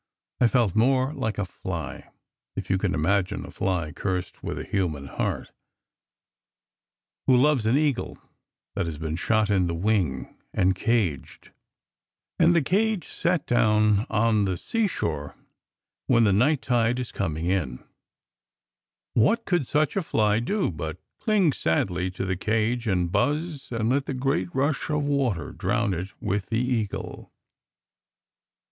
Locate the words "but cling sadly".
20.71-22.09